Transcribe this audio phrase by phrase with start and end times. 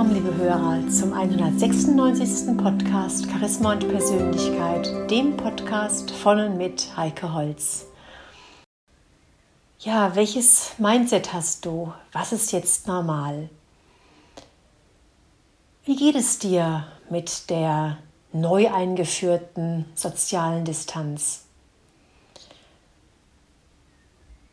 [0.00, 2.56] Willkommen, liebe Hörer, zum 196.
[2.56, 7.84] Podcast Charisma und Persönlichkeit, dem Podcast von und mit Heike Holz.
[9.80, 11.92] Ja, welches Mindset hast du?
[12.12, 13.50] Was ist jetzt normal?
[15.84, 17.98] Wie geht es dir mit der
[18.32, 21.44] neu eingeführten sozialen Distanz?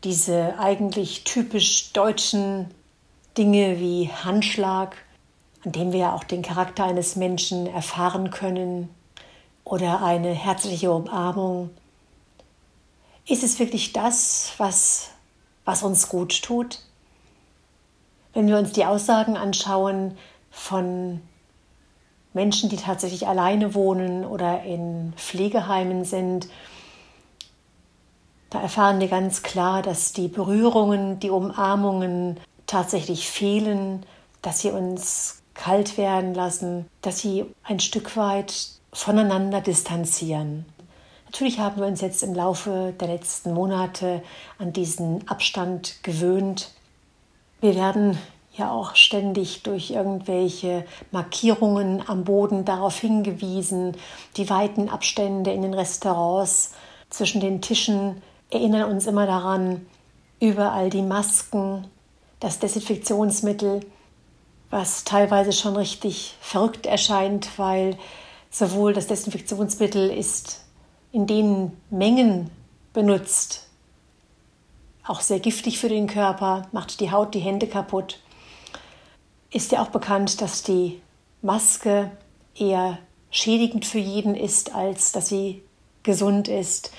[0.04, 2.70] Diese eigentlich typisch deutschen
[3.38, 4.98] Dinge wie Handschlag,
[5.68, 8.88] an dem wir auch den Charakter eines Menschen erfahren können,
[9.66, 11.72] oder eine herzliche Umarmung.
[13.26, 15.10] Ist es wirklich das, was,
[15.66, 16.80] was uns gut tut?
[18.34, 20.18] Wenn wir uns die Aussagen anschauen
[20.52, 21.22] von
[22.32, 26.48] Menschen, die tatsächlich alleine wohnen oder in Pflegeheimen sind,
[28.52, 34.06] da erfahren wir ganz klar, dass die Berührungen, die Umarmungen, tatsächlich fehlen,
[34.42, 40.66] dass sie uns kalt werden lassen, dass sie ein Stück weit voneinander distanzieren.
[41.26, 44.24] Natürlich haben wir uns jetzt im Laufe der letzten Monate
[44.58, 46.72] an diesen Abstand gewöhnt.
[47.60, 48.18] Wir werden
[48.56, 53.98] ja auch ständig durch irgendwelche Markierungen am Boden darauf hingewiesen,
[54.38, 56.74] die weiten Abstände in den Restaurants
[57.10, 59.86] zwischen den Tischen erinnern uns immer daran,
[60.40, 61.88] überall die Masken,
[62.40, 63.82] das Desinfektionsmittel,
[64.70, 67.98] was teilweise schon richtig verrückt erscheint, weil
[68.50, 70.66] sowohl das Desinfektionsmittel ist
[71.12, 72.50] in den Mengen
[72.94, 73.68] benutzt,
[75.06, 78.20] auch sehr giftig für den Körper, macht die Haut, die Hände kaputt.
[79.52, 81.02] Ist ja auch bekannt, dass die
[81.42, 82.12] Maske
[82.56, 83.00] eher
[83.32, 85.64] schädigend für jeden ist, als dass sie
[86.04, 86.92] gesund ist.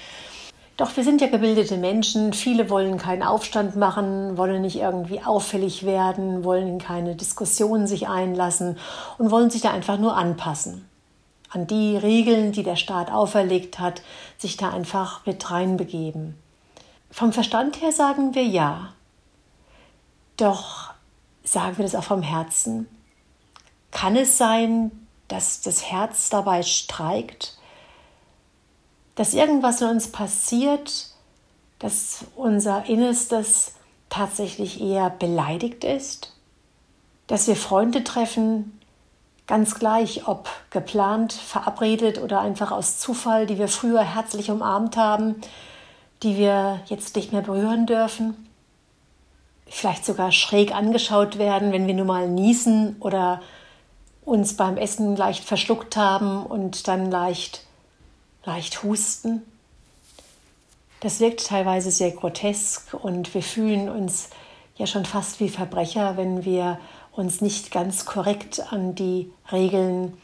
[0.78, 2.32] Doch wir sind ja gebildete Menschen.
[2.32, 8.06] Viele wollen keinen Aufstand machen, wollen nicht irgendwie auffällig werden, wollen in keine Diskussionen sich
[8.06, 8.78] einlassen
[9.18, 10.88] und wollen sich da einfach nur anpassen.
[11.50, 14.02] An die Regeln, die der Staat auferlegt hat,
[14.36, 16.38] sich da einfach mit reinbegeben.
[17.10, 18.92] Vom Verstand her sagen wir ja.
[20.36, 20.92] Doch
[21.42, 22.86] sagen wir das auch vom Herzen?
[23.90, 24.92] Kann es sein,
[25.26, 27.57] dass das Herz dabei streikt?
[29.18, 31.08] Dass irgendwas in uns passiert,
[31.80, 33.72] dass unser Innerstes
[34.10, 36.32] tatsächlich eher beleidigt ist,
[37.26, 38.78] dass wir Freunde treffen,
[39.48, 45.34] ganz gleich, ob geplant, verabredet oder einfach aus Zufall, die wir früher herzlich umarmt haben,
[46.22, 48.48] die wir jetzt nicht mehr berühren dürfen,
[49.66, 53.42] vielleicht sogar schräg angeschaut werden, wenn wir nur mal niesen oder
[54.24, 57.64] uns beim Essen leicht verschluckt haben und dann leicht
[58.48, 59.42] leicht husten.
[61.00, 64.30] Das wirkt teilweise sehr grotesk und wir fühlen uns
[64.76, 66.80] ja schon fast wie Verbrecher, wenn wir
[67.12, 70.16] uns nicht ganz korrekt an die Regeln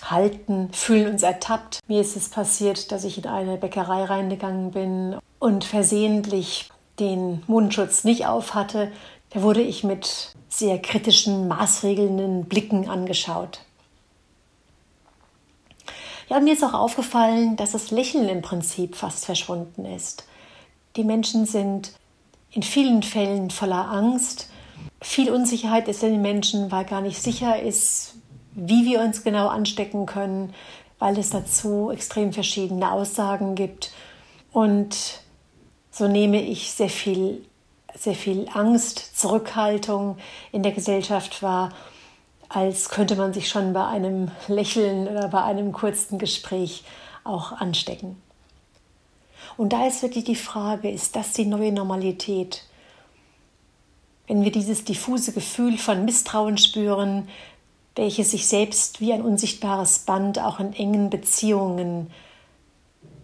[0.00, 1.80] halten, fühlen uns ertappt.
[1.88, 8.04] Mir ist es passiert, dass ich in eine Bäckerei reingegangen bin und versehentlich den Mundschutz
[8.04, 8.92] nicht auf hatte.
[9.30, 13.60] Da wurde ich mit sehr kritischen, maßregelnden Blicken angeschaut.
[16.28, 20.24] Ja, mir ist auch aufgefallen, dass das Lächeln im Prinzip fast verschwunden ist.
[20.96, 21.92] Die Menschen sind
[22.50, 24.50] in vielen Fällen voller Angst.
[25.00, 28.14] Viel Unsicherheit ist in den Menschen, weil gar nicht sicher ist,
[28.52, 30.54] wie wir uns genau anstecken können,
[30.98, 33.92] weil es dazu extrem verschiedene Aussagen gibt.
[34.52, 35.20] Und
[35.90, 37.44] so nehme ich sehr viel,
[37.96, 40.18] sehr viel Angst, Zurückhaltung
[40.52, 41.70] in der Gesellschaft wahr
[42.52, 46.84] als könnte man sich schon bei einem Lächeln oder bei einem kurzen Gespräch
[47.24, 48.20] auch anstecken.
[49.56, 52.64] Und da ist wirklich die Frage, ist das die neue Normalität?
[54.26, 57.28] Wenn wir dieses diffuse Gefühl von Misstrauen spüren,
[57.96, 62.10] welches sich selbst wie ein unsichtbares Band auch in engen Beziehungen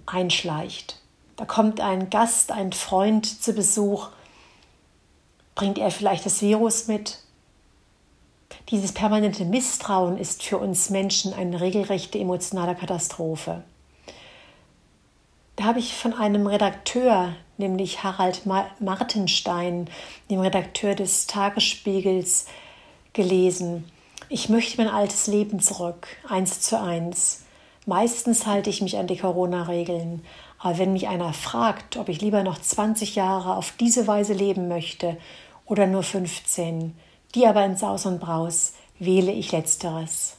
[0.06, 1.00] einschleicht.
[1.36, 4.08] Da kommt ein Gast, ein Freund zu Besuch,
[5.54, 7.18] bringt er vielleicht das Virus mit
[8.70, 13.62] dieses permanente Misstrauen ist für uns Menschen eine regelrechte emotionale Katastrophe.
[15.56, 19.88] Da habe ich von einem Redakteur, nämlich Harald Martenstein,
[20.30, 22.46] dem Redakteur des Tagesspiegels,
[23.12, 23.90] gelesen.
[24.28, 27.44] Ich möchte mein altes Leben zurück, eins zu eins.
[27.86, 30.24] Meistens halte ich mich an die Corona-Regeln.
[30.58, 34.68] Aber wenn mich einer fragt, ob ich lieber noch 20 Jahre auf diese Weise leben
[34.68, 35.16] möchte
[35.64, 36.94] oder nur 15,
[37.34, 40.36] die aber in Saus und Braus wähle ich letzteres.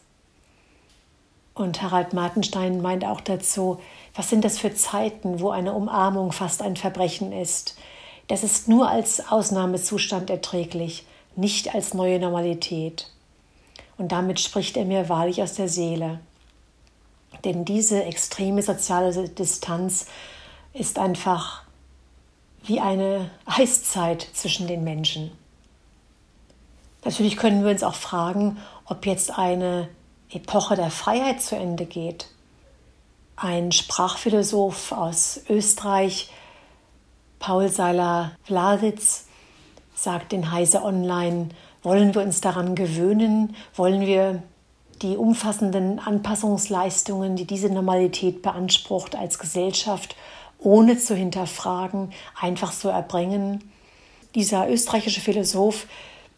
[1.53, 3.79] Und Harald Martenstein meint auch dazu,
[4.15, 7.77] was sind das für Zeiten, wo eine Umarmung fast ein Verbrechen ist.
[8.27, 11.05] Das ist nur als Ausnahmezustand erträglich,
[11.35, 13.11] nicht als neue Normalität.
[13.97, 16.19] Und damit spricht er mir wahrlich aus der Seele.
[17.43, 20.05] Denn diese extreme soziale Distanz
[20.73, 21.63] ist einfach
[22.63, 25.31] wie eine Eiszeit zwischen den Menschen.
[27.03, 29.89] Natürlich können wir uns auch fragen, ob jetzt eine
[30.31, 32.27] Epoche der Freiheit zu Ende geht.
[33.35, 36.29] Ein Sprachphilosoph aus Österreich,
[37.39, 39.25] Paul Seiler Vladitz,
[39.95, 41.49] sagt in Heise Online,
[41.81, 43.55] wollen wir uns daran gewöhnen?
[43.75, 44.43] Wollen wir
[45.01, 50.17] die umfassenden Anpassungsleistungen, die diese Normalität beansprucht, als Gesellschaft,
[50.57, 53.71] ohne zu hinterfragen, einfach so erbringen?
[54.35, 55.87] Dieser österreichische Philosoph,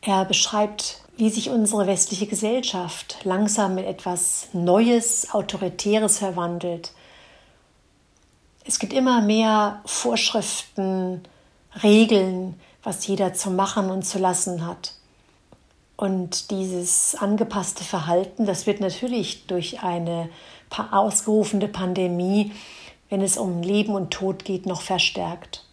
[0.02, 6.94] er beschreibt, wie sich unsere westliche Gesellschaft langsam in etwas Neues, Autoritäres verwandelt.
[8.66, 11.22] Es gibt immer mehr Vorschriften,
[11.84, 14.96] Regeln, was jeder zu machen und zu lassen hat.
[15.96, 20.30] Und dieses angepasste Verhalten, das wird natürlich durch eine
[20.92, 22.52] ausgerufene Pandemie,
[23.10, 25.66] wenn es um Leben und Tod geht, noch verstärkt.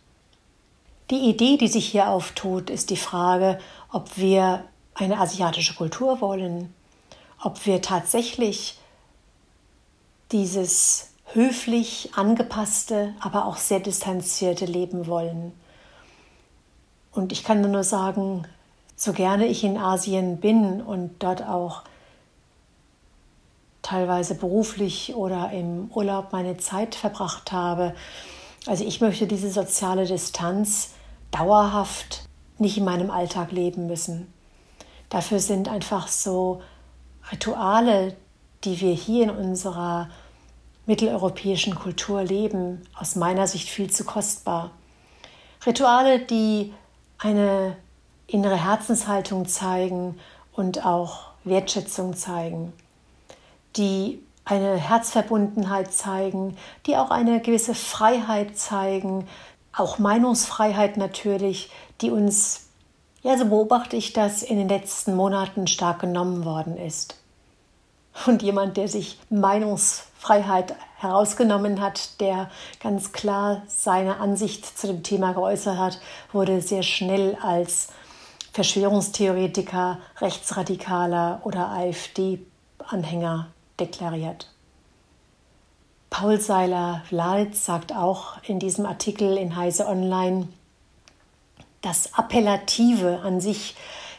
[1.11, 3.59] Die Idee, die sich hier auftut, ist die Frage,
[3.91, 4.65] ob wir
[4.95, 6.75] eine asiatische Kultur wollen,
[7.43, 8.79] ob wir tatsächlich
[10.33, 15.53] dieses höflich angepasste, aber auch sehr distanzierte Leben wollen.
[17.13, 18.47] Und ich kann nur sagen,
[18.95, 21.83] so gerne ich in Asien bin und dort auch
[23.81, 27.95] teilweise beruflich oder im Urlaub meine Zeit verbracht habe.
[28.67, 30.91] Also ich möchte diese soziale Distanz
[31.31, 32.25] dauerhaft
[32.59, 34.33] nicht in meinem Alltag leben müssen.
[35.09, 36.63] Dafür sind einfach so
[37.31, 38.17] Rituale,
[38.65, 40.09] die wir hier in unserer
[40.87, 44.71] mitteleuropäischen Kultur leben, aus meiner Sicht viel zu kostbar.
[45.65, 46.73] Rituale, die
[47.19, 47.77] eine
[48.27, 50.19] innere Herzenshaltung zeigen
[50.53, 52.73] und auch Wertschätzung zeigen,
[53.77, 59.29] die eine Herzverbundenheit zeigen, die auch eine gewisse Freiheit zeigen,
[59.79, 61.71] auch Meinungsfreiheit natürlich,
[62.01, 62.69] die uns,
[63.23, 67.17] ja, so beobachte ich das, in den letzten Monaten stark genommen worden ist.
[68.27, 72.51] Und jemand, der sich Meinungsfreiheit herausgenommen hat, der
[72.83, 76.01] ganz klar seine Ansicht zu dem Thema geäußert hat,
[76.33, 77.89] wurde sehr schnell als
[78.53, 83.49] Verschwörungstheoretiker, Rechtsradikaler oder AfD-Anhänger
[83.79, 84.49] deklariert.
[86.11, 90.49] Paul Seiler Wlalitz sagt auch in diesem Artikel in Heise Online,
[91.83, 93.77] das Appellative an sich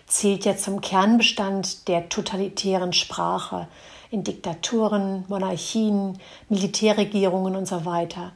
[0.08, 3.68] zählt ja zum Kernbestand der totalitären Sprache
[4.12, 8.32] in Diktaturen, Monarchien, Militärregierungen und so weiter.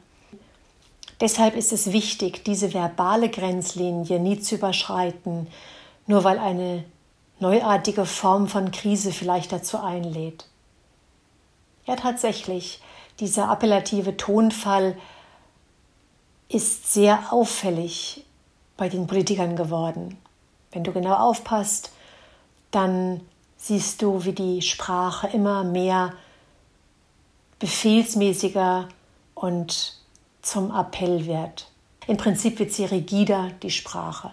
[1.20, 5.46] Deshalb ist es wichtig, diese verbale Grenzlinie nie zu überschreiten,
[6.06, 6.84] nur weil eine
[7.40, 10.46] neuartige Form von Krise vielleicht dazu einlädt.
[11.86, 12.80] Ja, tatsächlich,
[13.20, 14.96] dieser appellative Tonfall
[16.48, 18.24] ist sehr auffällig
[18.76, 20.18] bei den Politikern geworden.
[20.72, 21.92] Wenn du genau aufpasst,
[22.70, 23.20] dann
[23.56, 26.12] siehst du, wie die Sprache immer mehr
[27.60, 28.88] befehlsmäßiger
[29.34, 29.96] und
[30.42, 31.70] zum Appell wird.
[32.06, 34.32] Im Prinzip wird sie rigider, die Sprache.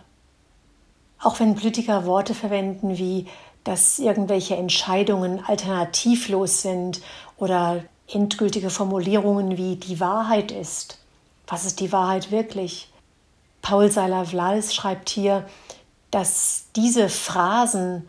[1.19, 3.27] Auch wenn Politiker Worte verwenden wie,
[3.63, 7.01] dass irgendwelche Entscheidungen alternativlos sind
[7.38, 10.99] oder endgültige Formulierungen wie die Wahrheit ist.
[11.47, 12.91] Was ist die Wahrheit wirklich?
[13.61, 15.45] Paul Seiler-Vlals schreibt hier,
[16.09, 18.07] dass diese Phrasen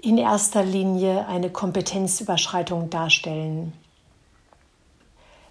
[0.00, 3.72] in erster Linie eine Kompetenzüberschreitung darstellen.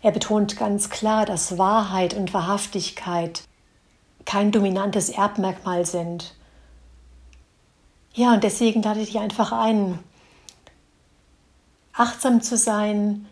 [0.01, 3.43] Er betont ganz klar, dass Wahrheit und Wahrhaftigkeit
[4.25, 6.35] kein dominantes Erbmerkmal sind.
[8.13, 9.99] Ja, und deswegen lade ich dich einfach ein,
[11.95, 13.27] achtsam zu sein,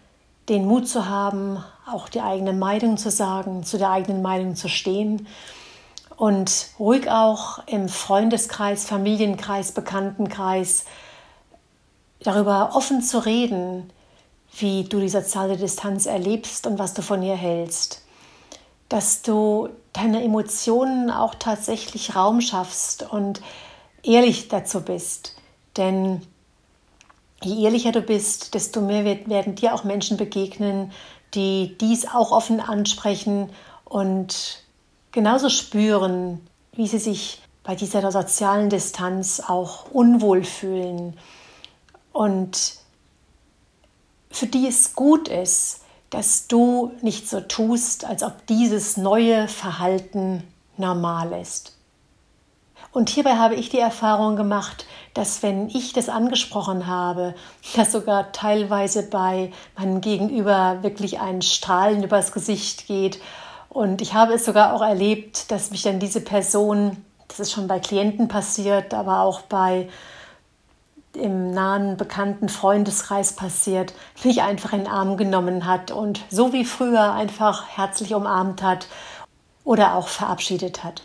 [0.49, 4.69] den Mut zu haben, auch die eigene Meinung zu sagen, zu der eigenen Meinung zu
[4.69, 5.27] stehen
[6.15, 10.85] und ruhig auch im Freundeskreis, Familienkreis, Bekanntenkreis
[12.21, 13.91] darüber offen zu reden,
[14.57, 18.03] wie du die soziale Distanz erlebst und was du von ihr hältst
[18.93, 23.41] dass du deine Emotionen auch tatsächlich Raum schaffst und
[24.03, 25.35] ehrlich dazu bist.
[25.77, 26.21] Denn
[27.45, 30.91] je ehrlicher du bist, desto mehr werden dir auch Menschen begegnen,
[31.33, 33.49] die dies auch offen ansprechen
[33.85, 34.63] und
[35.11, 36.41] genauso spüren,
[36.73, 41.17] wie sie sich bei dieser sozialen Distanz auch unwohl fühlen
[42.11, 42.75] und
[44.29, 50.43] für die es gut ist, dass du nicht so tust, als ob dieses neue Verhalten
[50.77, 51.77] normal ist.
[52.93, 54.85] Und hierbei habe ich die Erfahrung gemacht,
[55.15, 57.33] dass wenn ich das angesprochen habe,
[57.75, 63.19] dass sogar teilweise bei meinem Gegenüber wirklich ein Strahlen übers Gesicht geht.
[63.69, 66.97] Und ich habe es sogar auch erlebt, dass mich dann diese Person,
[67.27, 69.89] das ist schon bei Klienten passiert, aber auch bei
[71.15, 76.65] im nahen bekannten Freundeskreis passiert, mich einfach in den Arm genommen hat und so wie
[76.65, 78.87] früher einfach herzlich umarmt hat
[79.63, 81.03] oder auch verabschiedet hat.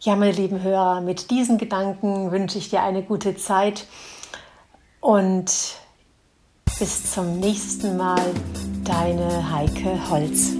[0.00, 3.88] Ja, meine lieben Hörer, mit diesen Gedanken wünsche ich dir eine gute Zeit
[5.00, 5.46] und
[6.78, 8.22] bis zum nächsten Mal,
[8.84, 10.52] deine Heike Holz.